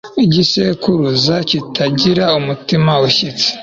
igisekuruza 0.25 1.35
kitagira 1.49 2.25
umutima 2.39 2.91
ushyitse 3.07 3.49